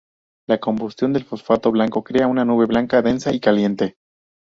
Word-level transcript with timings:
La 0.47 0.57
combustión 0.59 1.13
del 1.13 1.25
fósforo 1.25 1.69
blanco 1.71 2.03
crea 2.03 2.25
una 2.25 2.43
nube 2.43 2.65
blanca 2.65 3.03
densa 3.03 3.31
y 3.35 3.39
caliente. 3.39 3.97